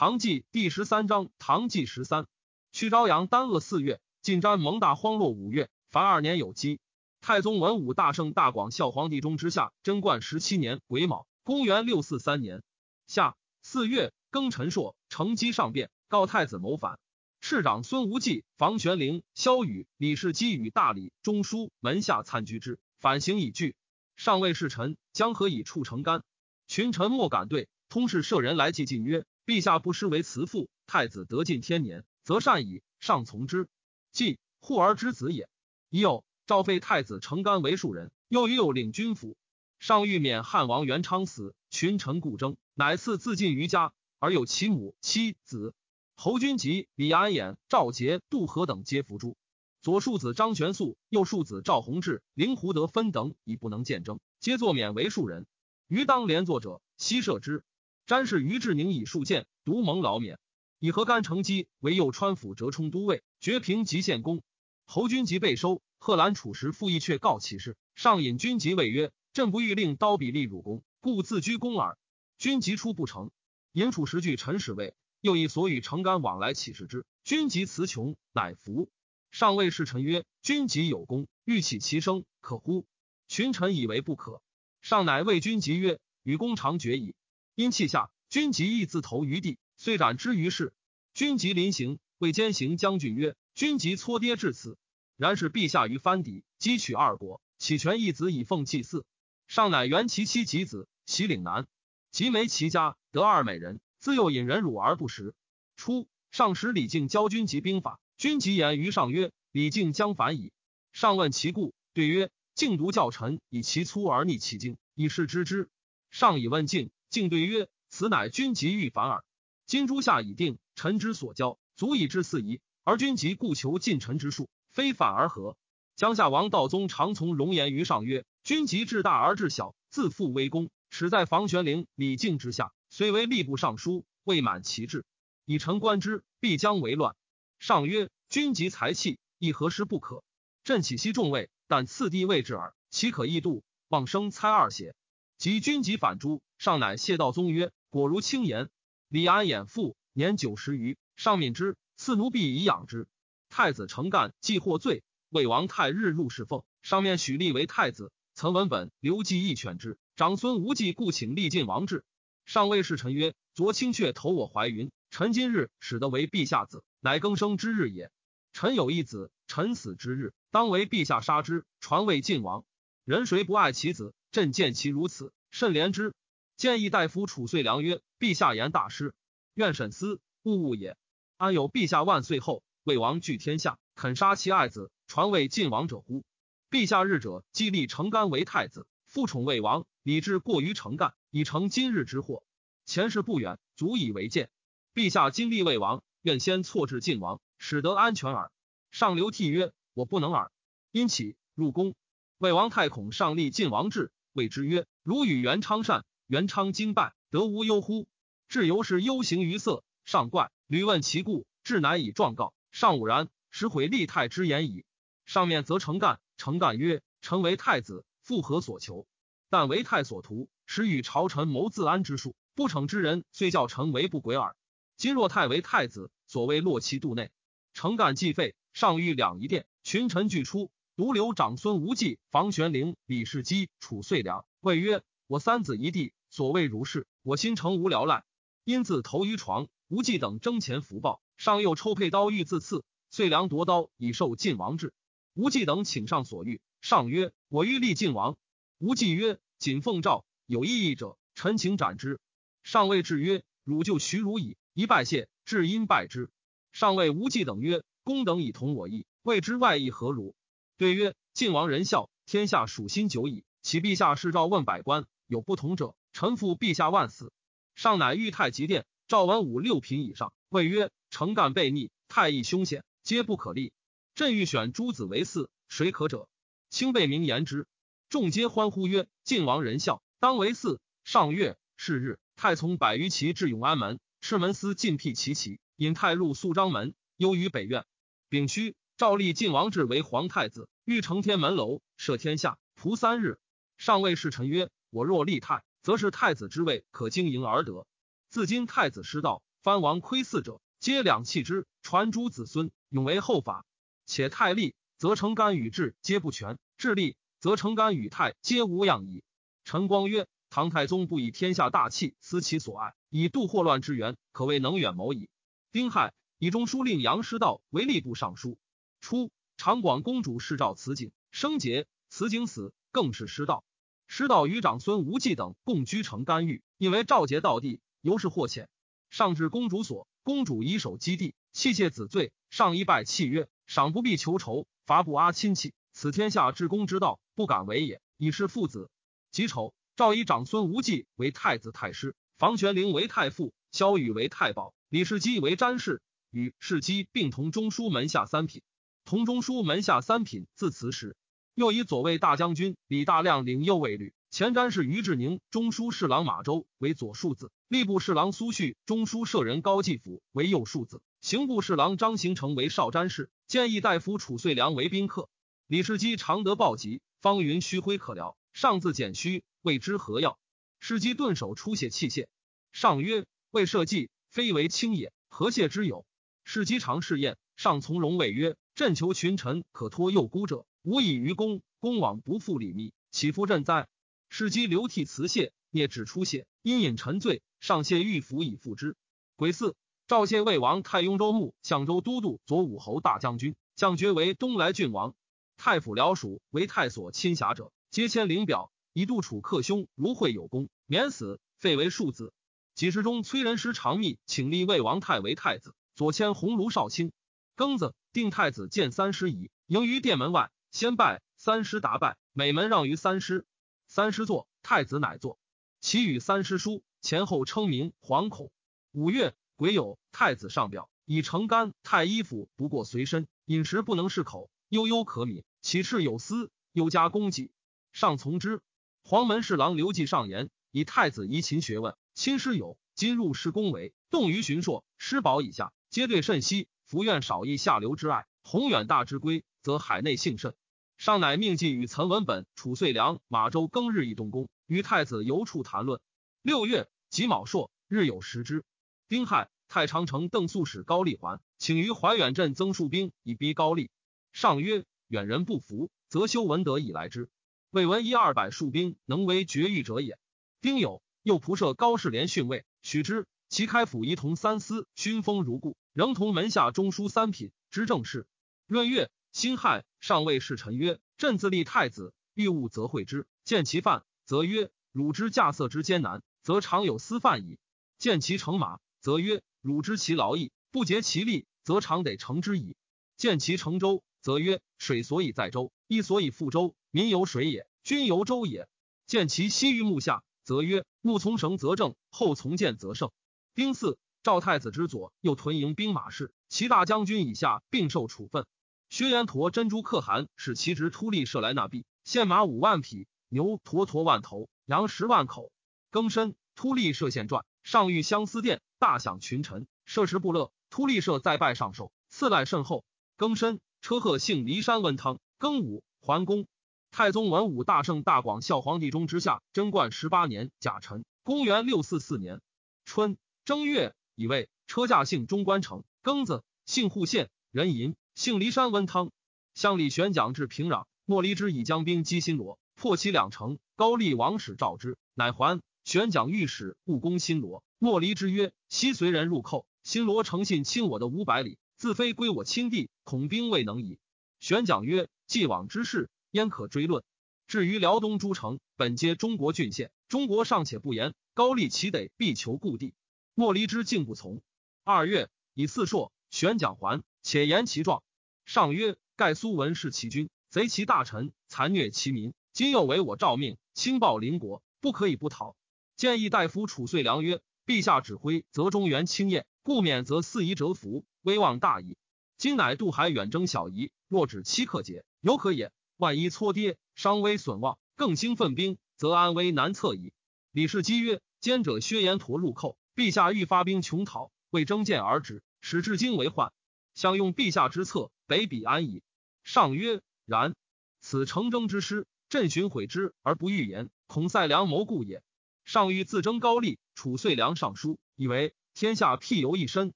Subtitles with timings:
[0.00, 2.26] 唐纪第十三章，唐纪十三，
[2.72, 6.80] 去朝阳丹鄂四月，晋瞻蒙大荒落五月，凡二年有基。
[7.20, 12.62] 太宗文武大圣大广孝皇帝中之下，贞观十七年癸卯，公元六四三年
[13.08, 16.98] 夏四月庚辰朔，乘机上变，告太子谋反。
[17.42, 23.76] 市长孙无忌、房玄龄、萧雨、李世基与大理中书门下参居之，反行已拒。
[24.16, 26.22] 上谓侍臣将何以处成干？
[26.66, 27.68] 群臣莫敢对。
[27.90, 32.82] 通事舍人来祭进曰：“陛下不失为慈父，太子得尽天年，则善矣。
[33.00, 33.66] 上从之。
[34.12, 35.48] 既护儿之子也。
[35.88, 39.36] 已有。”赵废太子成干为庶人，又与有领军府。
[39.80, 45.74] 上欲免汉王元昌死，群臣故争，乃赐自尽于家，而有其母妻子。
[46.14, 49.36] 侯君集、李安衍、赵杰、杜和等皆伏诛。
[49.82, 55.44] 左庶子张玄素、右庶子赵弘志、林胡德分等已不能见争，皆作免为庶人。
[55.88, 57.64] 余当连坐者，悉赦之。
[58.10, 60.40] 詹氏于志宁以数谏，独蒙劳免。
[60.80, 64.42] 以何干成基为右川府折冲都尉，绝平吉县公。
[64.84, 65.80] 侯君集被收。
[66.00, 71.96] 贺兰处时复议却告其事，上引军籍谓曰：“朕不欲令刀笔立汝公，故自居公耳。”
[72.36, 73.30] 君即出不成。
[73.70, 77.06] 引楚时惧陈使位，又以所与成干往来启示之。
[77.22, 78.90] 君即词穷，乃服。
[79.30, 82.86] 上谓侍臣曰：“君即有功，欲起其声，可乎？”
[83.28, 84.42] 群臣以为不可。
[84.80, 87.14] 上乃谓君即曰：“与公常决矣。”
[87.54, 90.72] 因气下，君即亦自投于地，遂斩之于市。
[91.14, 94.78] 君即临行，谓兼行将军曰：“君即搓跌至此。”
[95.16, 99.04] 然是陛下于藩邸击取二国，启权一子以奉祭祀。
[99.48, 101.66] 上乃原其妻及子，其岭南，
[102.10, 105.34] 及梅其家得二美人，自幼引人辱而不食。
[105.76, 110.52] 初，上使李靖教军及兵法，军即言于上曰：“李靖将反矣。”
[110.92, 115.68] 上问其故，对曰：“靖独教臣以其粗而逆其精，以是知之。”
[116.10, 119.24] 上以问靖，靖对曰：“此乃君即欲反耳。
[119.66, 125.56] 今诸下已定，臣之所教足以致四夷，而君即故求近臣之术。”非反而合。
[125.96, 132.72] 江夏王道宗常从容言于上曰：“君即至大而至小，自负微功，始在房玄龄、李靖之下。
[132.88, 135.04] 虽为吏部尚书，未满其志，
[135.44, 137.16] 以臣观之，必将为乱。”
[137.58, 140.22] 上曰：“君即才气，亦何时不可？
[140.62, 143.64] 朕岂惜众位，但次第位置耳，岂可易度？
[143.88, 144.94] 望生猜二邪？”
[145.40, 148.68] 及君即反诛，上乃谢道宗曰：“果如轻言。”
[149.08, 153.08] 李安衍父年九十余，上敏之，赐奴婢以养之。
[153.48, 158.12] 太子成干既获罪，魏王太日入侍奉，上面许立为太子。
[158.34, 162.04] 曾文本刘季义犬之长孙无忌，故请立晋王志。
[162.44, 168.10] 上谓侍臣曰：“昨清却投我怀云，臣今日使得为陛下子，乃更生之日也。
[168.52, 172.62] 臣有一子，臣死之日，当为陛下杀之，传位晋王。
[173.06, 174.12] 人谁不爱其子？
[174.32, 176.14] 朕见其如此，甚怜之。
[176.56, 179.14] 建议大夫褚遂良曰：‘陛下言大师，
[179.54, 180.96] 愿审思，勿误也。
[181.36, 186.24] 安有陛下万岁后？’”魏王据天下，肯杀其爱子，传位晋王者乎？
[186.70, 192.42] 陛下日者，既立成干为太子，复宠魏王，礼制过于成干，已成今日之祸。
[192.86, 194.50] 前世不远，足以为鉴。
[194.94, 198.50] 陛下今立魏王，愿先错置晋王，使得安全耳。
[198.90, 200.50] 上流涕曰：“我不能耳。”
[200.90, 201.94] 因起入宫。
[202.38, 208.08] 魏王太恐上立晋王志，谓之曰：“如与元昌善，元昌今败，得无忧乎？”
[208.48, 212.54] 至由是忧形于色，上怪，屡问其故，至乃以状告。
[212.72, 214.84] 上武然，实毁立太之言矣。
[215.24, 219.06] 上面则成干，成干曰：“臣为太子，复何所求？
[219.48, 222.34] 但为太所图，实与朝臣谋自安之术。
[222.54, 224.56] 不逞之人，虽教臣为不轨耳。
[224.96, 227.30] 今若太为太子，所谓落其度内。
[227.72, 238.22] 成干既废，上欲两仪殿，群臣俱出，独留长孙无忌、房玄龄、李世基、褚遂良，谓曰：我三子一弟，所谓如是，我心诚无聊赖，
[238.64, 239.68] 因自投于床。
[239.88, 244.92] 无忌等争前福报。”上又抽佩刀欲自刺，遂良夺刀以受晋王志。
[245.32, 246.60] 无忌等请上所欲。
[246.82, 248.36] 上曰：“我欲立晋王。”
[248.76, 252.20] 无忌曰：“谨奉诏，有异议者，臣请斩之。”
[252.62, 256.28] 上谓至曰：“汝就徐汝矣。”一拜谢，至因拜之。
[256.72, 260.34] 上谓无忌等曰：“公等以同我意，未知外意何如？”
[260.80, 263.44] 对曰：“晋王仁孝，天下属心久矣。
[263.60, 267.34] 启陛下是诏问百官，有不同者，臣负陛下万死。”
[267.76, 270.90] 上乃御太极殿，赵文武六品以上，谓曰。
[271.10, 273.74] 成干悖逆，太义凶险，皆不可立。
[274.14, 276.30] 朕欲选诸子为嗣，谁可者？
[276.70, 277.66] 卿备明言之。
[278.08, 287.84] 众皆欢呼曰：“晋王仁孝，当为嗣。”上月是日，太从百余骑至永安门，赤门司进辟其旗，引太入肃章门，忧于北苑。
[288.30, 293.38] 丙戌，诏立晋王志为皇太子，欲承天门楼，赦天下，仆三日。
[293.78, 297.86] 上谓侍臣曰：“我若立太，则是太子之位可经营而得。
[298.28, 303.64] 自今太子失道。”藩王窥嗣者，皆两弃之，传诸子孙，永为后法。
[304.04, 309.24] 且太立，则成干与治皆不全；治立，则成干与太皆无恙矣。
[309.64, 315.30] 陈光曰：唐太宗不以天下大器思其所爱，以度祸乱之源，可谓能远谋矣。
[315.72, 318.58] 丁亥，以中书令杨师道为吏部尚书。
[319.00, 323.64] 初，长广公主侍诏慈景，生节，此景死，更是师道。
[324.06, 328.66] 师道与长孙无忌等共居城干预，因为赵节道地，尤是获遣。
[329.08, 332.32] 上至公主所，公主以手击地，弃妾子罪。
[332.50, 338.00] 上一拜契曰：“赏不必求仇，罚不阿亲戚，此天下至公之道，不敢为也。
[338.16, 338.90] 以是父子。”
[339.30, 348.62] 己丑，诏以长孙无忌为太子太师，房玄龄为太傅，萧雨为太保，李世基为詹事，与世基并同中书门下三品。
[349.10, 351.16] 同中书门下三品，自此时。
[351.56, 365.28] 又以左卫大将军李大亮领右卫律，前瞻是于志宁中书侍郎马周为左庶子，吏部侍郎苏旭、中书舍人高继甫为右庶子，刑部侍郎张行成为少詹事，建议大夫褚遂良为宾客。
[365.66, 370.38] 李世基常得暴疾，方云虚灰可疗，上自减虚，谓之何药？
[370.78, 372.28] 世基顿首出血器械，
[372.70, 376.06] 上曰：未设计，非为轻也，何谢之有？
[376.44, 380.64] 世基常试验，上从容谓曰：朕求群臣可托幼孤者。
[380.80, 383.86] 无以于公，公往不复礼密，岂复朕哉？
[384.30, 388.96] 世基流涕辞谢，孽止出血，因饮沉醉，上谢御府以复之。
[389.36, 389.74] 癸巳，
[390.06, 395.14] 赵谢魏王太雍州牧、相州都督、左武侯大将军，降爵为东莱郡王。
[395.58, 402.32] 太府僚属为太所亲辖者，皆迁领表，以度楚克兄如会有功，免死，废为庶子。
[402.74, 407.12] 几时中，崔仁师长密，请立魏王太为太子，左迁鸿胪少卿。
[407.58, 410.50] 庚子，定太子见三师仪，迎于殿门外。
[410.72, 413.46] 先拜三师，答拜，每门让于三师。
[413.86, 415.38] 三师坐，太子乃坐。
[415.80, 418.50] 其与三师书，前后称名，惶恐。
[418.92, 425.42] 五月，癸酉，太子上表，以成干太衣服不过随身，饮食不能适口，悠悠可悯。
[425.62, 427.50] 其赤有司，忧加供给，
[427.92, 428.60] 上从之。
[429.02, 436.68] 黄门侍郎刘季上言，以太子怡勤学问，亲师友，今入师宫为动于巡硕、师保以下，皆对甚惜。
[436.90, 440.56] 福愿少益下流之爱，宏远大之规，则海内幸甚。
[440.98, 446.00] 上乃命祭与岑文本、褚遂良、马周更日以动工，与太子游处谈论。
[446.42, 448.64] 六月己卯朔，日有食之。
[449.08, 453.88] 丁亥，太常丞邓肃使高丽还，请于怀远镇增数兵以逼高丽。
[454.32, 457.30] 上曰：远人不服，则修文德以来之。
[457.70, 460.18] 未闻一二百数兵能为绝域者也。
[460.60, 463.28] 丁酉，又仆射高士廉逊位，许之。
[463.48, 468.26] 其开府仪同三司，勋封如故，仍同门下中书三品知政事。
[468.66, 469.10] 闰月。
[469.32, 477.60] 辛亥，上谓侍臣曰：“朕自立太子，欲务则会之；见其犯，则曰：‘汝之驾色之艰难，则常有私犯矣。’
[477.96, 482.74] 见其乘马，则曰：‘汝知其劳役，不竭其力，则常得乘之矣。’
[483.16, 486.74] 见其乘舟，则曰：‘水所以载舟，亦所以覆舟。
[486.90, 488.68] 民由水也，君由舟也。’
[489.06, 493.12] 见其西于木下，则曰：‘木从绳则正，后从剑则胜。’
[493.54, 498.46] 丁巳，赵太子之左右屯营兵马事，其大将军以下并受处分。”
[498.90, 505.52] 薛延陀珍珠可汗使其侄突利射来纳币，献马五万匹，牛驼驼万头，羊十万口。
[505.92, 509.68] 庚申，突利射献传，上谕相思殿，大享群臣。
[509.84, 512.84] 射时不乐，突利射再拜上寿，赐赖甚厚。
[513.16, 515.20] 庚申，车贺幸骊山温汤。
[515.38, 516.46] 庚午，桓公。
[516.90, 522.40] 太宗文武大圣大广孝皇帝中之下贞观十八年甲辰，公元六四四年
[522.84, 525.82] 春正月，以为，车驾幸中关城。
[526.02, 527.96] 庚子，姓户县人寅。
[528.14, 529.12] 姓骊山温汤，
[529.54, 533.58] 向李玄讲至平壤，莫离之以将兵击新罗，破其两城。
[533.76, 535.62] 高丽王使召之，乃还。
[535.84, 543.98] 玄讲御史务攻新罗，莫离之曰：“悉随人入寇，新罗诚信侵我的五百里，自非归我亲地，恐兵未能矣。”
[544.38, 547.02] 玄讲曰：“既往之事，焉可追论？
[547.46, 552.92] 至于辽东诸城，本皆中国郡县，中国尚且不言，高丽岂得必求故地？”
[553.40, 554.42] 莫离之竟不从。
[554.84, 557.02] 二月，以四朔，玄讲还。
[557.22, 558.02] 且言其状，
[558.44, 562.34] 上曰：盖苏文是其君，贼其大臣，残虐其民。
[562.52, 565.56] 今又为我诏命，轻暴邻国，不可以不讨。
[565.96, 571.96] 建议大夫褚遂良曰：陛下指挥，则中原清晏，故免则四夷折服，威望大矣。
[572.36, 575.72] 今乃渡海远征小夷，若止七克节，犹可也。
[575.96, 580.12] 万一挫跌，伤危损望，更兴奋兵，则安危难测矣。
[580.52, 586.52] 李世基曰：奸者薛延陀入寇，陛下欲发兵穷讨，为征见而止，使至今为患。
[586.92, 589.02] 相用陛下之策，北彼安矣。
[589.42, 590.54] 上曰：然。
[591.00, 595.22] 此成征之师，朕寻悔之而不欲言，恐塞良谋故也。
[595.64, 599.94] 上欲自征高丽，褚遂良上书，以为天下辟由一身，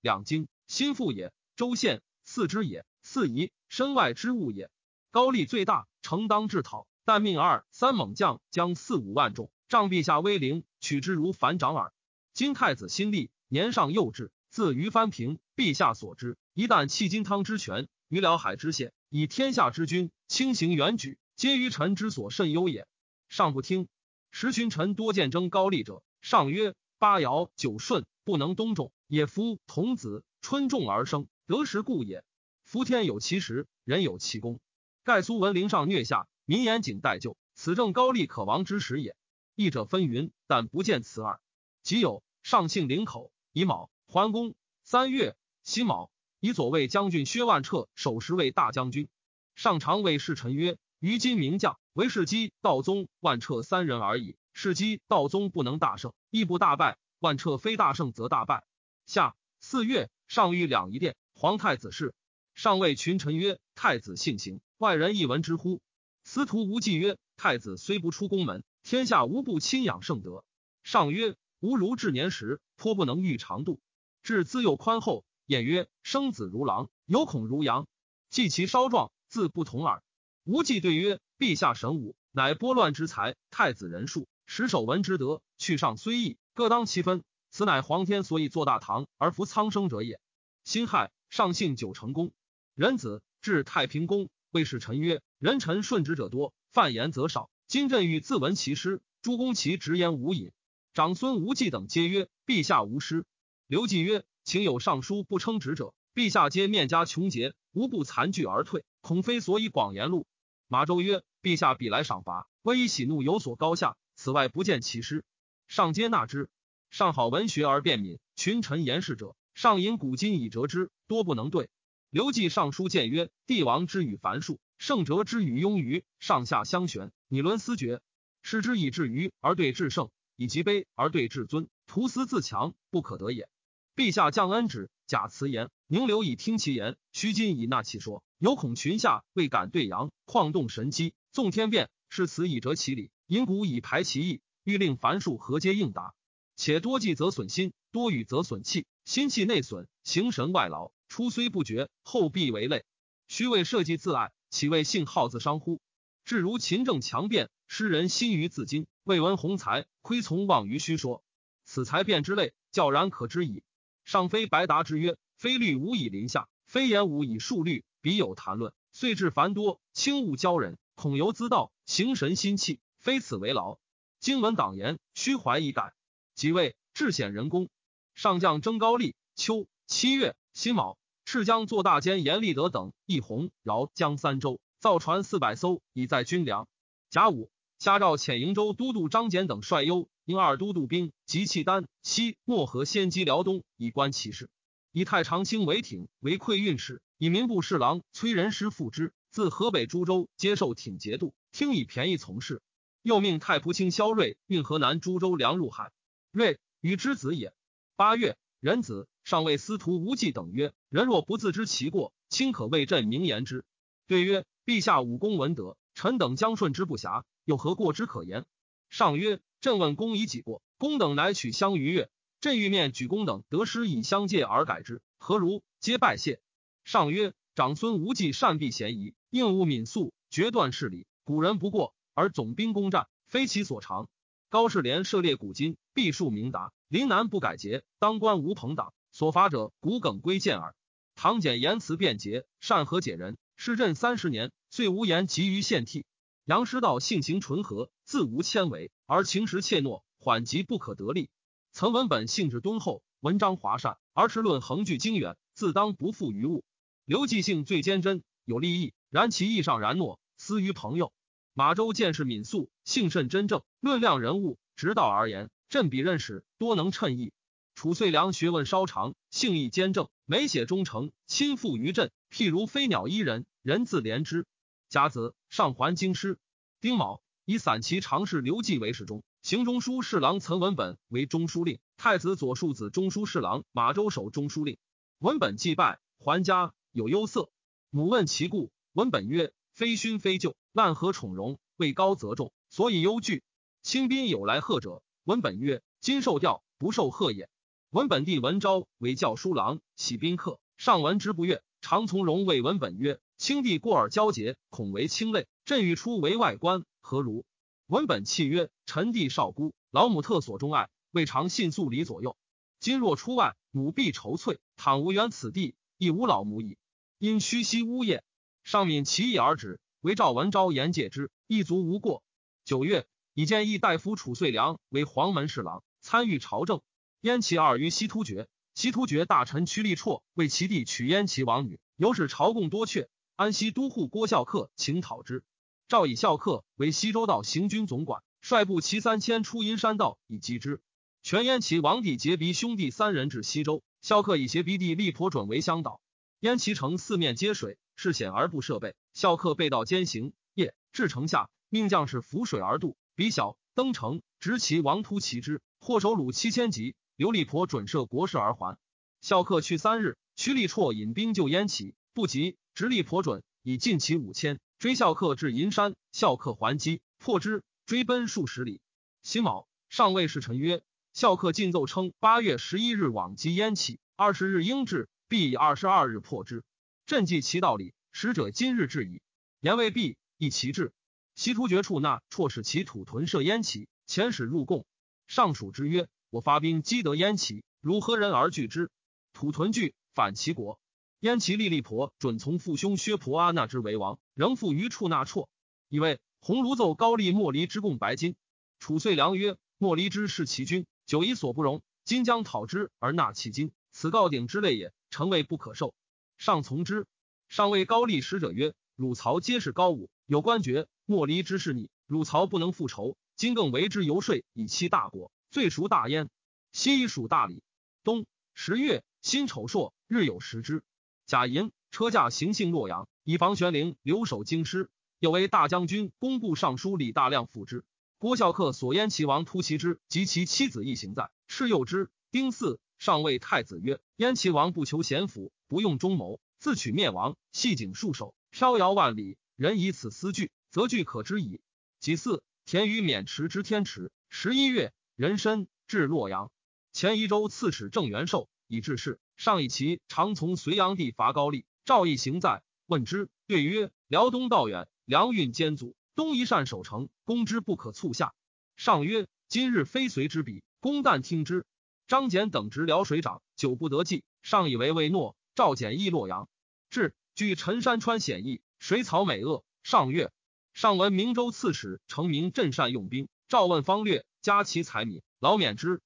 [0.00, 4.70] 两京心腹也，州县四之也，四夷身外之物也。
[5.10, 6.86] 高丽最大，诚当制讨。
[7.04, 11.92] 但命二三猛将将四五万众，仗陛下威灵，取之如反掌耳。
[12.36, 16.36] 今太子新立，年尚幼稚，自于藩平，陛下所知。
[16.52, 22.86] 一旦弃金汤之权，于辽海之险，以天下之君轻行远举，皆于臣之所甚忧也。
[23.30, 23.88] 上不听。
[24.30, 29.24] 时群臣多见争高丽者，上曰：八爻九顺不能东种，也。
[29.24, 32.22] 夫童子春种而生，得时故也。
[32.64, 34.60] 夫天有其时，人有其功。
[35.04, 39.16] 盖苏文陵上虐下，民言谨待救，此正高丽可亡之时也。
[39.54, 41.40] 义者纷纭，但不见此耳。
[41.82, 49.08] 即有上庆陵口，乙卯桓公三月辛卯，以左卫将军薛万彻守时为大将军。
[49.56, 51.76] 上常谓侍臣曰：于今名将。
[51.92, 54.36] 为世基、道宗、万彻三人而已。
[54.52, 58.64] 世基、道宗不能大胜，亦不大败；万彻非大胜则大败。
[59.06, 62.14] 下四月，上谕两仪殿，皇太子事。
[62.54, 65.80] 上谓群臣曰：“太子性行，外人一闻之乎？”
[66.22, 70.44] 司徒无忌曰：“太子虽不出宫门，天下无不亲仰圣德。”
[70.84, 73.80] 上曰：“吾如至年时，颇不能御长度。
[74.22, 77.86] 至资幼宽厚，言曰：‘生子如狼，有恐如羊。’
[78.28, 80.02] 既其稍壮，自不同耳。”
[80.44, 81.20] 无忌对曰。
[81.38, 83.36] 陛下神武，乃拨乱之才。
[83.50, 85.42] 太子仁术，使守文之德。
[85.58, 87.22] 去上虽异，各当其分。
[87.50, 90.18] 此乃皇天所以作大唐而服苍生者也。
[90.64, 92.32] 辛亥，上幸九成宫。
[92.74, 97.50] 仁子至太平宫，谓使臣曰：“人臣顺直者多，犯言则少。
[97.66, 100.52] 今朕欲自闻其师。”诸公其直言无隐。
[100.96, 103.26] 长孙无忌等皆曰：“陛下无师。”
[103.68, 110.26] 刘季曰：“请有尚书不称职者，陛下皆面颊穷结，无不残惧而退，恐非所以广言路。”
[110.68, 113.98] 马周曰：“陛下必来赏罚，威以喜怒有所高下。
[114.14, 115.22] 此外不见其师，
[115.68, 116.48] 上皆纳之。
[116.88, 121.68] 上好文学而辩敏，群臣言事者，上引古今以折之，多不能对。
[122.08, 128.00] 刘季尚书谏曰：帝王之语繁数，圣哲之语庸愚，上下相悬，拟论思决。
[128.40, 133.48] 失之以至愚而对至圣，以极卑而对至尊，徒思自强，不可得也。
[133.96, 146.14] 陛下降恩旨，假辞言，宁留以听其言，虚今以纳其说。”犹恐群下未敢对阳，旷动神机，纵天变，是此以折其理，因古以排其意，欲令凡数何皆应答。
[146.54, 152.84] 且多计则损心，多语则损气，心气内损，形神外劳，初虽不觉，后必为累。
[153.26, 155.80] 虚为社稷自爱，岂为信号自伤乎？
[156.26, 161.22] 至如勤政强辩，诗人心于自矜，未闻宏才，亏从妄于虚说。
[161.64, 163.62] 此才辩之类，较然可知矣。
[164.04, 167.84] 上非白达之曰：非律无以临下，非言无以数律。
[168.00, 173.78] 彼有谈论，遂至繁多，轻误骄人，恐由兹道，形神心气，非此为劳。
[174.18, 175.94] 今闻党言，虚怀以改。
[176.34, 177.68] 即位，至显人功。
[178.16, 179.14] 上将征高丽。
[179.36, 186.66] 秋七月辛卯，赤江做大监严立德等一弘饶江三州，造船四百艘，以载军粮。
[187.08, 194.48] 甲午，下诏遣瀛州都督张简等率幽因二都督兵及契丹西漠河先击辽东，以观其势。
[194.92, 197.02] 以太常卿为挺，为馈运使。
[197.18, 202.62] 以民部侍郎崔仁师副之，自河北诸州接受挺节度，听以便宜从事。
[203.02, 205.92] 又命太仆卿萧睿运河南诸州粮入海。
[206.32, 207.52] 睿与之子也。
[207.94, 213.64] 八月，仁子上谓司徒无忌等曰：“人若不自知其过，卿可为朕明言之。”
[214.08, 218.44] 对曰：“陛下武功文德，臣等将顺之不暇，有何过之可言？”
[218.90, 222.10] 上曰：“朕问公以己过，公等乃取相逾越。
[222.40, 226.40] 朕欲面举公等得失以相戒而改之，何如？”皆拜谢。
[226.84, 231.06] 上曰：长孙无忌善避嫌疑，应物敏速，决断事理。
[231.24, 234.08] 古人不过，而总兵攻战，非其所长。
[234.48, 236.72] 高士廉涉猎古今，必数明达。
[236.88, 240.74] 临南不改节，当官无朋党，所罚者骨梗归见耳。
[241.14, 243.38] 唐简言辞便捷，善和解人。
[243.56, 246.04] 施朕三十年，遂无言急于献替。
[246.46, 251.28] 杨师道性情纯和，自无谦违，而情实怯懦，缓急不可得力。
[251.72, 256.62] 曾文本性质敦厚，文章华善，而持论恒具精远，自当不负于物。
[257.04, 261.12] 刘季性最坚贞，有利益，然其意上然诺，私于朋友。
[261.52, 265.50] 马周见识敏速，性甚真正，论量人物，直道而言。
[265.68, 267.32] 朕比任使，多能称意。
[267.74, 272.12] 褚遂良学问稍长，性亦坚正，每写忠诚，亲附于朕。
[272.30, 274.46] 譬如飞鸟依人，人自怜之。
[274.88, 276.38] 甲子，上还京师。
[276.80, 284.78] 丁卯，以散骑常侍刘季为侍中，行中书侍郎岑文本为中书令，太子左庶子中书侍郎马周守中书令。
[285.18, 286.72] 文本祭拜，还家。
[286.92, 287.50] 有忧色，
[287.90, 291.58] 母问其故，文本曰：“非勋非旧，滥何宠荣？
[291.76, 293.42] 位高则重，所以忧惧。
[293.82, 297.50] 亲宾有来贺者，文本曰：‘今受调，不受贺也。’
[297.92, 305.46] 文本帝文昭为教书郎，喜宾客，上文之不悦，常从容谓文本曰：“清帝过而交结，恐为轻累。
[305.64, 307.44] 朕欲出为外官，何如？”
[307.86, 312.36] 文本泣曰：“臣弟少孤，老母特所钟爱，未尝信素离左右。
[312.80, 314.58] 今若出外，母必愁悴。
[314.76, 316.78] 倘无缘此地，亦无老母矣。
[317.18, 318.22] 因虚膝呜咽，
[318.64, 319.80] 上敏其意而止。
[320.00, 322.22] 为赵文昭言戒之，一卒无过。
[322.64, 326.80] 九月，以建议大夫褚遂良为黄门侍郎，参与朝政。
[327.20, 333.06] 燕齐二于西突厥，西突厥大臣屈力绰为其弟娶燕齐王女，由使朝贡多阙。
[333.36, 335.44] 安西都护郭孝恪请讨之。
[335.88, 340.80] 赵以孝恪为西周道行军总管，率部骑三千出阴山道以击之。
[341.22, 346.00] 全燕齐王弟结鼻兄弟三人至西周，孝恪以胁鼻弟力婆准为乡导。
[346.40, 348.94] 燕齐城四面皆水，是险而不设备。
[349.12, 352.96] 孝恪背道兼行，夜至城下，命将士浮水而渡。
[353.14, 356.96] 比小登城，执其王突其之，获首虏七千级。
[357.16, 358.78] 刘立婆准设国事而还。
[359.20, 365.94] 孝恪去三日，屈力绰引兵救燕齐，不及，直立颇准以尽其五千，追孝客至银山。
[366.12, 368.80] 孝客还击，破之，追奔数十里。
[369.22, 370.82] 辛卯，上尉侍臣曰
[371.12, 376.64] ：“孝客进奏称，八月十一日往击燕齐，二十日应至，必以二十二日破之。
[377.04, 379.20] 朕记其道理，使者今日至矣。
[379.60, 380.94] 言未毕，亦其至。
[381.34, 384.86] 西突厥处那辍使其土屯设燕齐，遣使入贡。
[385.26, 388.90] 上属之曰。”我发兵击得燕齐，如何人而拒之？
[389.34, 390.80] 土屯惧，反齐国。
[391.26, 395.48] 燕齐立立婆准从父兄薛婆阿那之为王，仍复于处那绰。
[395.88, 398.36] 以为鸿胪奏高丽莫离之贡白金。
[398.78, 405.96] 楚遂良曰：莫离之是其君，久以所不容，今将讨之而纳其金，此告鼎之类也，诚谓不可受。
[406.38, 407.08] 上从之。
[407.48, 415.32] 上谓高丽使者曰：汝曹皆是高武，有官爵，莫离之是逆，汝曹不能复仇，今更为之游说，以欺大国。
[415.50, 416.30] 最熟大焉，
[416.70, 417.64] 西属大礼。
[418.04, 420.84] 冬十月，辛丑朔，日有食之。
[421.26, 424.88] 贾银车驾行幸洛阳，以防玄龄留守京师。
[425.18, 427.84] 又为大将军、工部尚书李大亮辅之。
[428.18, 432.10] 郭孝恪所燕齐王突骑之及其妻子一行在，赤诱之。
[432.30, 439.36] 丁巳，上谓太子曰：“燕齐王不求贤辅，不用忠谋，自取灭亡，系颈束手，飘摇万里。
[439.56, 441.60] 人以此思惧，则惧可知矣。”
[441.98, 444.12] 己巳，田于渑池之天池。
[444.28, 444.92] 十一月。
[445.16, 446.52] 人参至洛阳，
[446.92, 449.18] 前宜州刺史郑元寿以致仕。
[449.36, 458.34] 上以其常从隋炀帝伐高丽，赵义行在，问之，对曰：“辽东道远，粮运艰阻，东夷善守城，攻之不可促下。”
[458.76, 461.64] 上曰：“今日非隋之比，公旦听之。”
[462.08, 465.36] 张俭等执辽水长，久不得计，上以为未诺。
[465.54, 466.48] 赵简诣洛阳，
[466.90, 469.64] 至，据陈山川险易，水草美恶。
[469.82, 470.30] 上月，
[470.74, 474.24] 上闻明州刺史成名镇善用兵，赵问方略。
[474.42, 476.00] 加其才敏，劳免之。：“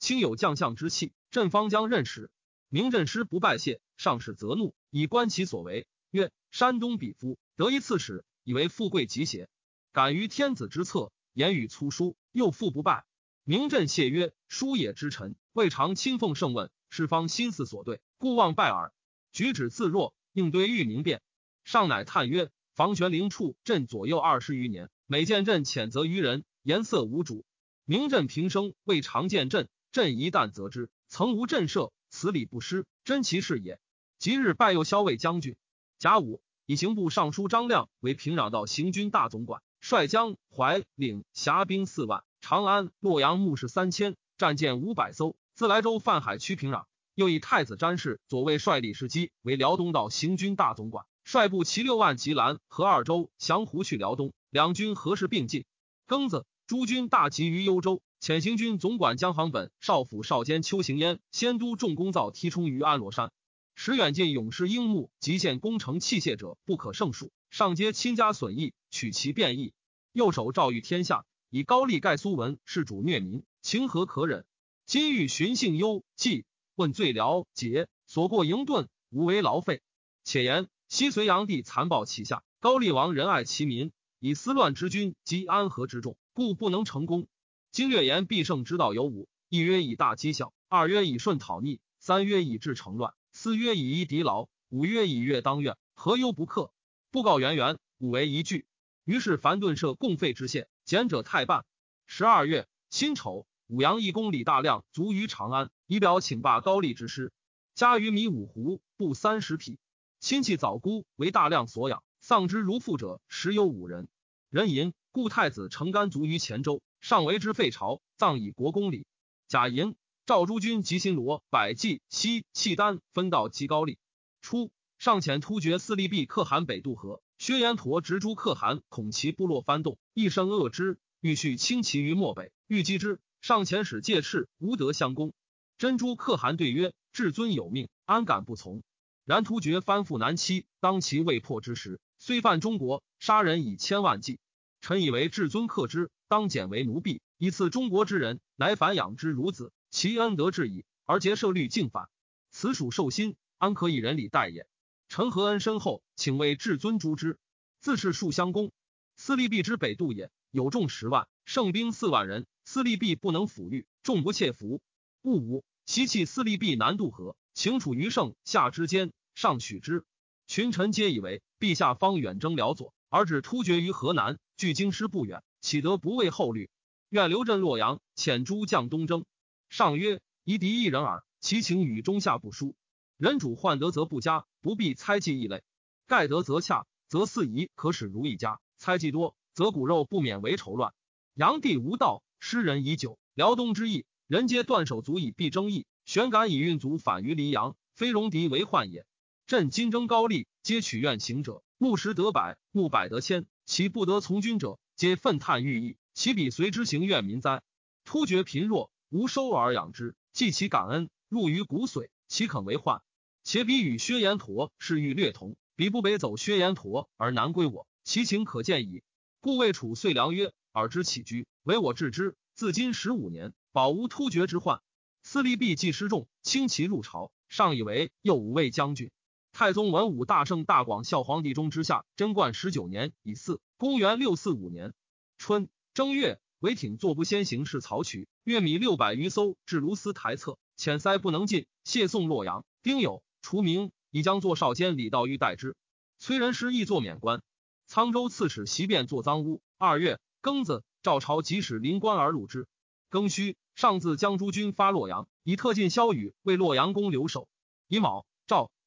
[0.00, 2.30] 卿有将相之气，朕方将任使。”
[2.68, 5.86] 明镇师不拜谢，上使则怒，以观其所为。
[6.10, 9.48] 曰：“山东比夫得一刺史，以为富贵吉邪？
[9.92, 13.04] 敢于天子之策，言语粗疏，又复不拜。”
[13.44, 18.92] 明镇谢曰：“书也之臣，未尝亲奉圣问，是方心思所对，故望拜耳。
[19.30, 21.22] 举止自若，应对欲明辨。”
[21.64, 27.44] 上乃叹曰：“房玄龄处朕左右二十余年，每见朕谴责于人，颜色无主。”
[27.88, 33.80] 明朕平生未常见朕，朕一旦则之，曾无震慑，此理不失，真其事也。
[34.18, 35.56] 即日拜右骁卫将军，
[35.98, 46.84] 甲午，以刑部尚书张亮为平壤道行军大总管，率江淮领辖兵四万，长安、洛阳牧士三千，战舰五百艘，自莱州泛海区平壤。
[47.14, 55.64] 又以太子詹事左卫率李世基为辽东道行军大总管，率部骑六万，吉兰和二州降胡去辽东，两军何时并进？
[56.06, 56.44] 庚子。
[56.66, 63.30] 诸军大集于幽州，遣行军总管江行本、少府少监邱行焉、先都重工造提冲于安罗山。
[63.76, 69.74] 使远近勇士樱木及县工程器械者不可胜数，上皆亲家损益，取其变异。
[70.10, 74.44] 右手诏谕天下，以高丽盖苏文是主虐民，情何可忍？
[74.86, 79.82] 今欲寻幸忧计，问罪辽解，所过营顿，无为劳费。
[80.24, 86.16] 且言西隋炀帝残暴其下，高丽王仁爱其民，以思乱之君及安和之众。
[86.32, 87.28] 故不能成功。
[87.76, 95.76] 经略言必胜之道有五：一曰以大击小，二曰以顺讨逆，三曰以治成乱，四曰以夷敌劳，五曰以悦当怨。
[95.92, 96.72] 何忧不克？
[97.10, 98.64] 布告元元，五为一句。
[99.04, 101.66] 于是凡顿设共废之县，简者太半。
[102.06, 107.30] 十二月辛丑，武阳义公李大亮卒于长安，以表请罢高丽之师。
[107.74, 109.78] 家于米五湖，布三十匹。
[110.18, 114.08] 亲戚早孤为大亮所养，丧之如父者十有五人。
[114.48, 114.94] 人吟。
[115.12, 119.06] 故太子成干卒于前州，上为之废朝，葬以国公礼。
[119.48, 119.94] 贾寅，
[120.26, 123.98] 赵诸军及新罗、百济、西契丹分道击高丽。
[124.40, 133.20] 初，上遣突厥司隶毕可汗北渡河，薛延陀执诸可汗，恐其部落翻动，一生恶之，欲续轻骑于漠北，欲击之。
[133.40, 135.32] 上遣使戒赤，无德相攻。
[135.78, 138.82] 珍珠可汗对曰：“至尊有命，安敢不从？”
[139.24, 144.40] 然突厥翻覆南期，当其未破之时，虽犯中国，杀人以千万计。
[144.80, 150.84] 臣以为至尊克之，当减为奴婢，以赐中国之人，乃反养之如子，其恩德至矣。
[151.04, 152.08] 而结社律敬反，
[152.50, 154.66] 此属受心，安可以人礼待也？
[155.08, 157.38] 臣何恩深厚，请为至尊诛之。
[157.80, 158.72] 自是数相公，
[159.14, 162.46] 司隶毕之北渡也，有众十万，胜兵四万人。
[162.64, 164.80] 司隶毕不能抚育，众不切服。
[165.22, 170.04] 戊午，袭弃司隶毕南渡河，请处于盛夏之间，上许之。
[170.48, 176.70] 群臣皆以为陛下方远征辽左，而止突厥于河南，距京师不远，岂得不畏后虑？
[177.08, 179.24] 愿留镇洛阳，遣诸将东征。
[179.68, 182.76] 上曰：夷敌一人耳，其情与中下不殊。
[183.16, 185.64] 人主患得则不佳，不必猜忌异类。
[186.06, 190.94] 盖得则洽，则四夷可使如一家；猜忌多，则骨肉不免为仇乱。
[191.34, 192.22] 炀帝无道。
[192.38, 195.84] 失人已久，辽东之役，人皆断手足以避争议。
[196.04, 199.04] 玄感以运卒反于黎阳，非戎狄为患也。
[199.48, 207.62] 朕今征高丽，皆取愿行者，目十得百，目百得千，其不得从军者，皆愤叹欲意，其彼随之行怨民哉？
[208.06, 213.02] 突厥贫弱，无收而养之，既其感恩，入于骨髓，岂肯为患？
[213.44, 219.02] 且彼与薛延陀是欲略同，彼不北走薛延陀而南归我，其情可见矣。
[219.40, 220.52] 故魏楚遂良曰。
[220.72, 222.36] 尔之起居，唯我治之。
[222.54, 224.82] 自今十五年，保无突厥之患。
[225.22, 229.10] 司隶毕既失众，轻骑入朝，上以为右武卫将军。
[229.58, 234.92] 太宗文武大圣大广孝皇帝中之下，贞观十九年乙巳，公元六四五年
[235.38, 242.66] 春正月，韦挺坐不先行是曹渠，月米六百余艘至卢斯台侧，遣塞不能进，谢送洛阳。
[242.82, 245.74] 丁酉，除名，以将作少监李道玉代之。
[246.18, 247.40] 崔仁师亦作免官。
[247.88, 249.62] 沧州刺史袭变作赃污。
[249.78, 250.20] 二月。
[250.42, 252.68] 庚子，赵朝即使临官而入之。
[253.10, 257.48] 庚戌，上自江诸军发洛阳，以特进萧雨为洛阳公留守。
[257.88, 258.26] 乙卯，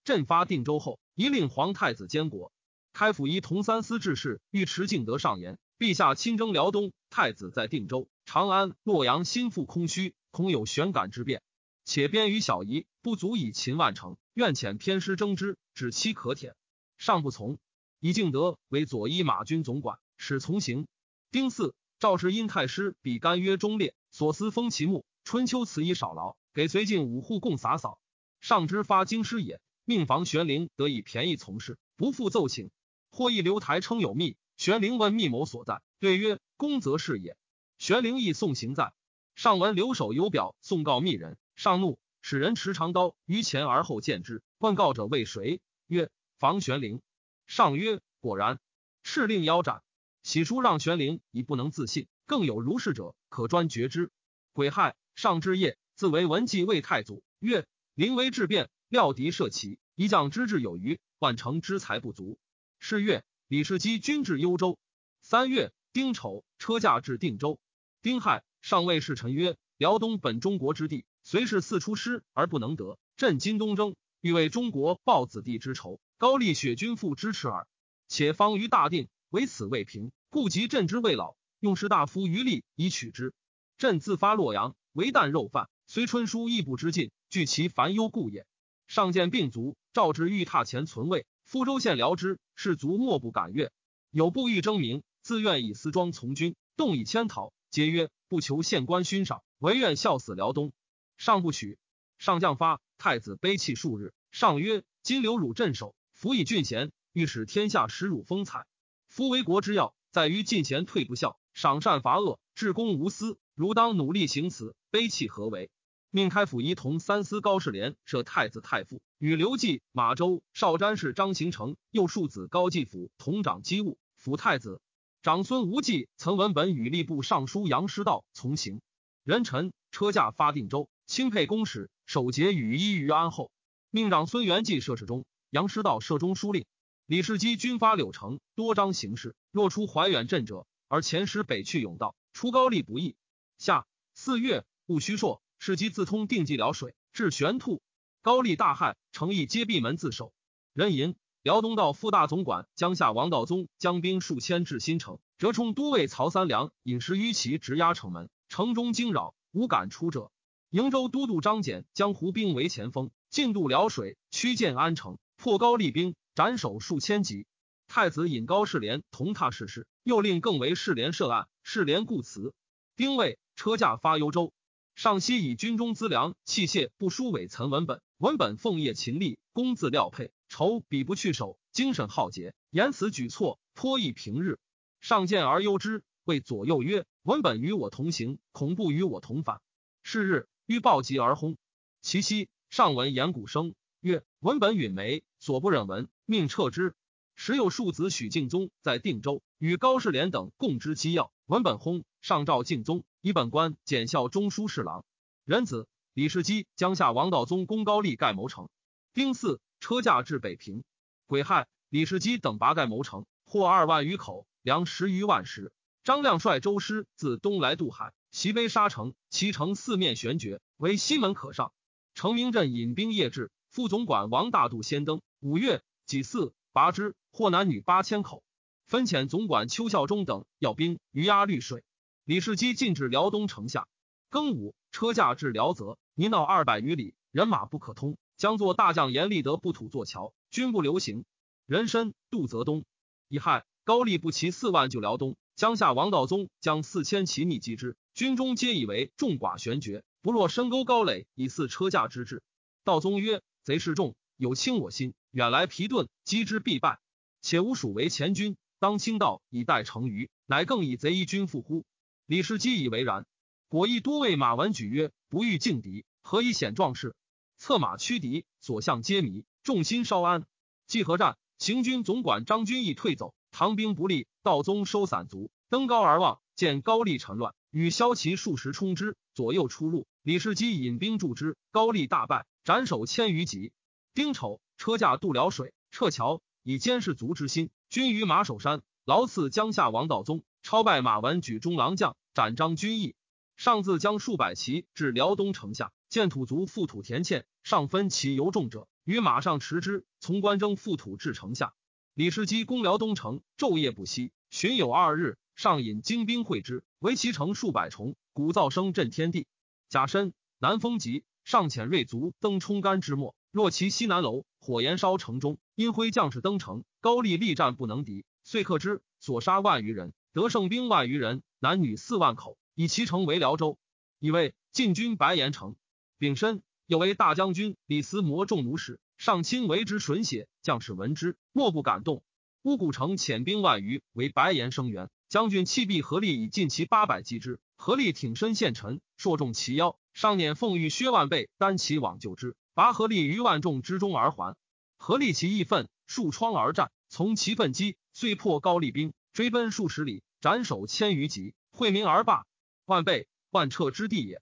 [0.10, 2.52] 镇发定州后，一令皇太子监国。
[2.94, 11.44] 开府仪同三司制事，尉迟敬德上言：陛下亲征辽东，太子在定州、长安、洛阳，心腹空虚，恐有悬感之变。
[11.86, 16.56] 且边于小夷，不足以擒万城，愿遣偏师征之，指期可舔。
[16.98, 17.60] 上不从，
[18.00, 20.88] 以敬德为左一马军总管，使从行。
[21.30, 25.06] 丁巳，赵氏因太师比干曰忠烈，所思封其墓。
[25.24, 28.00] 春秋辞以少劳，给随晋五户共洒扫。
[28.42, 32.70] 上之发京师也，命房玄灵得以便宜从事，不负奏请。
[33.10, 37.36] 或一留台称有密，玄灵问密谋所在，对曰：公则是也。
[37.80, 38.94] 玄灵亦送行在。
[39.34, 44.44] 上闻留守有表送告密人，上怒，使人持长刀于前而后见之。
[44.60, 45.60] 问告者为谁？
[45.88, 47.02] 曰：房玄灵。
[47.48, 48.60] 上曰：果然。
[49.04, 49.82] 敕令腰斩。
[50.22, 54.12] 喜书让玄灵已不能自信，更有如是者，可专绝之。
[54.54, 57.24] 癸亥，上之夜，自为文纪魏太祖。
[57.40, 62.40] 曰：临危质变，料敌设奇，一将之志有余，万乘之才不足。
[62.80, 64.80] 是月，李世基军至幽州。
[65.22, 67.60] 三月，丁丑，车驾至定州。
[68.02, 72.98] 丁亥，上谓侍臣曰：辽东本中国之地，虽是四出师而不能得。
[73.16, 77.68] 朕今东征，欲为中国报子弟之仇，高丽雪君父支持耳。
[78.08, 79.08] 且方于大定。
[79.30, 83.32] 唯此未平，故及朕之未老，用士大夫余力以取之。
[83.78, 88.48] 朕自发洛阳，唯啖肉饭，虽春书亦不知尽，据其烦忧故也。
[88.90, 91.28] 上见病卒，召之御榻前存位。
[91.44, 93.72] 福州县辽之士卒莫不敢悦。
[94.10, 100.74] 有不欲争名，自愿以私装从军，动以迁讨，皆曰不求县官勋赏，唯愿效死辽东。
[101.18, 101.78] 上不许。
[102.18, 104.12] 上将发太子悲泣数日。
[104.32, 108.66] 上曰：今留汝镇守，辅以郡贤，欲使天下识汝风采。
[109.08, 113.38] 夫为国之要，在于进贤退不孝，赏善罚恶，治公无私。
[113.54, 115.70] 如当努力行此，悲泣何为？
[116.12, 124.82] 命开府仪同三司高士廉设太子太傅，与刘季、马周、少詹事张行成、右庶子高继甫同掌机务，辅太子。
[125.22, 128.82] 长孙无忌曾闻本与吏部尚书杨师道从行。
[129.24, 133.52] 人臣车驾发定州，钦佩公使，守节羽衣于安后。
[133.92, 136.66] 命长孙元济设侍中，杨师道设中书令。
[137.06, 139.36] 李世基军发柳城，多张行事。
[139.52, 143.16] 若出怀远镇者，而前师北去甬道，出高丽不易。
[143.60, 147.82] 下四月，戊戌朔，世基自通定济辽水，至玄兔。
[148.22, 150.32] 高丽大旱，诚意皆闭门自守。
[150.74, 160.32] 人吟辽东道副大总管江夏王道宗将兵数千至新城，折冲都尉曹三良引十余骑直压城门，城中惊扰，无敢出者。
[160.72, 167.46] 瀛州都督张俭将胡兵为前锋，进渡辽水，驱建安城，破高丽兵，斩首数千级。
[167.90, 172.54] 太子引高士廉同榻视事，又令更为士廉涉案，士廉故辞。
[172.96, 174.54] 丁未，车驾发幽州。
[175.00, 184.60] 上西以军中资粮器械不输伪岑文本，文本奉业勤力，工字料配，愁笔不去手，精神好节，言辞举措颇异平日。
[185.00, 189.62] 上见而忧之，谓左右曰：“文本与我同行，恐怖与我同反。”
[190.04, 191.56] 是日，欲暴疾而轰。
[192.02, 196.94] 其夕，上闻言鼓声，曰：“文本允眉，所不忍闻，命撤之。”
[197.42, 201.32] 时有庶子许敬宗在定州，与高士廉等共知机要。
[201.46, 203.06] 文本轰，上诏敬宗。
[203.22, 205.04] 以本官检校中书侍郎，
[205.44, 208.70] 仁子李世基江夏王道宗功高丽盖谋城。
[209.14, 210.86] 丁巳，车驾至北平。
[211.28, 215.74] 癸亥，李世基等拔盖谋城，获二万余口粮十余万石。
[216.06, 221.74] 张亮率周师自东来渡海，袭威沙城，其城四面悬绝，为西门可上。
[222.14, 225.22] 成明镇引兵夜至，副总管王大度先登。
[225.42, 228.44] 五月己巳，拔之，获男女八千口，
[228.86, 231.84] 分遣总管邱孝忠等要兵于压绿水。
[232.30, 233.88] 李世基进至辽东城下，
[234.30, 238.20] 庚午，车驾至辽泽，泥淖二百余里，人马不可通。
[238.38, 241.26] 将作大将严立德不土作桥，军不流行。
[241.66, 242.86] 人参渡泽东，
[243.30, 252.44] 乙亥，高丽不齐四万救辽东，江夏王道宗将四千骑逆击之，军中皆以为众寡悬绝，不若深沟高垒，以似车驾之志。
[252.84, 257.00] 道宗曰：“贼势众，有轻我心，远来疲顿，击之必败。
[257.42, 261.86] 且吾属为前军，当清道以待成虞，乃更以贼一军复乎？”
[262.30, 263.26] 李世基以为然，
[263.70, 267.16] 果亦多谓马文举曰：“不欲劲敌，何以显壮士？
[267.58, 270.46] 策马驱敌，所向皆迷，众心稍安。”
[270.86, 280.06] 济河战，行军总管张君义退走，唐兵不利，道宗收散卒，登高而望，见高丽陈乱，与骁骑数十冲之，左右出入。
[280.22, 283.74] 李世基引兵助之，高丽大败，斩首千余级。
[284.14, 287.72] 丁丑，车驾渡辽水，撤侨，以监视卒之心。
[287.90, 290.44] 军于马首山，劳赐江夏王道宗。
[290.62, 293.16] 超拜马文举中郎将，斩张军义。
[293.58, 301.74] 上自将数百骑至辽东城下，见土族覆土填堑，上分其游众者，于马上持之，从关征覆土至城下。
[302.14, 305.38] 李世基攻辽东城，昼夜不息，巡有二日。
[305.56, 309.46] 上引精兵会之，围其城数百重，鼓噪声震天地。
[309.90, 320.14] 甲申，南风急，上遣锐卒登冲干之末，若其西南楼，火焰烧城中，因挥将士登城，高丽力战不能敌，遂克之，所杀万余人。
[320.32, 323.80] 得胜兵万余人，男女四万口，以其城为辽州，
[324.20, 325.76] 以为晋军白岩城。
[326.20, 332.24] 丙申，又为大将军李斯摩众奴使，上亲为之吮血，将士闻之，莫不感动。
[332.62, 339.98] 乌古城遣兵万余为白岩声援，将军弃璧合力以尽其八百击之，合力挺身献臣，硕中其腰。
[340.14, 344.56] 上辇奉玉薛万倍，单骑往救之，拔合力于万众之中而还。
[344.98, 349.14] 合力其义愤，数窗而战，从其奋击，遂破高丽兵。
[349.34, 352.46] 追奔数十里，斩首千余级，惠民而罢。
[352.86, 354.42] 万倍万彻之地也。